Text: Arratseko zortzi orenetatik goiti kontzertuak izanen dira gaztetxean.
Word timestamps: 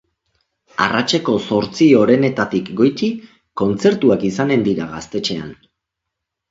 Arratseko 0.85 1.35
zortzi 1.49 1.89
orenetatik 1.99 2.73
goiti 2.81 3.11
kontzertuak 3.63 4.27
izanen 4.33 4.69
dira 4.71 4.91
gaztetxean. 4.97 5.59